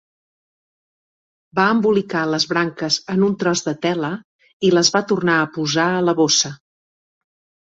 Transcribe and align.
Va 1.59 1.65
embolicar 1.73 2.23
les 2.31 2.47
branques 2.55 2.97
en 3.17 3.25
un 3.29 3.35
tros 3.43 3.63
de 3.67 3.75
tela 3.85 4.11
i 4.69 4.73
les 4.79 4.91
va 4.97 5.03
tornar 5.13 5.37
a 5.43 5.47
posar 5.59 5.87
a 6.01 6.05
la 6.11 6.17
bossa. 6.23 6.53